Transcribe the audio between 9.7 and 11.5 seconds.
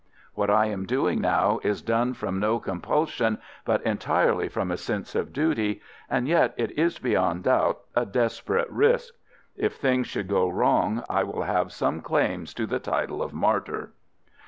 things should go wrong, I will